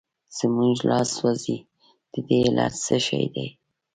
زموږ 0.37 0.77
لاس 0.89 1.09
سوځي 1.17 1.57
د 2.11 2.13
دې 2.27 2.39
علت 2.47 2.73
څه 2.85 2.95
شی 3.05 3.23
دی؟ 3.33 3.47